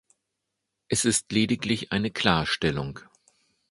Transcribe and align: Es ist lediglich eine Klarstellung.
Es 0.87 1.05
ist 1.05 1.31
lediglich 1.31 1.91
eine 1.91 2.09
Klarstellung. 2.09 3.01